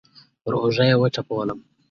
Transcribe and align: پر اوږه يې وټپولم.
پر 0.43 0.53
اوږه 0.59 0.85
يې 0.89 0.95
وټپولم. 1.01 1.59